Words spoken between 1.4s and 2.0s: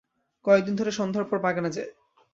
বাগানে যায়।